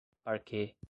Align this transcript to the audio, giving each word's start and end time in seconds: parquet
parquet 0.25 0.75